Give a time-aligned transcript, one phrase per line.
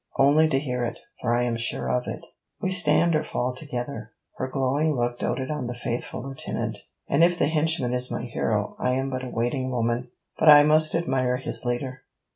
[0.17, 2.25] only to hear it, for I am sure of it!'
[2.59, 6.79] 'We stand or fall together.' Her glowing look doated on the faithful lieutenant.
[7.07, 10.09] 'And if the henchman is my hero, I am but a waiting woman.
[10.39, 12.01] But I must admire his leader.'